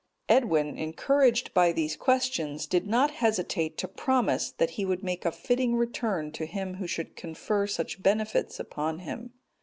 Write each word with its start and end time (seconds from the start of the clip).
Edwin, 0.27 0.79
encouraged 0.79 1.53
by 1.53 1.71
these 1.71 1.95
questions, 1.95 2.65
did 2.65 2.87
not 2.87 3.11
hesitate 3.11 3.77
to 3.77 3.87
promise 3.87 4.49
that 4.49 4.71
he 4.71 4.83
would 4.83 5.03
make 5.03 5.25
a 5.25 5.31
fitting 5.31 5.75
return 5.75 6.31
to 6.31 6.47
him 6.47 6.77
who 6.77 6.87
should 6.87 7.15
confer 7.15 7.67
such 7.67 8.01
benefits 8.01 8.59
upon 8.59 8.97
him. 8.97 9.33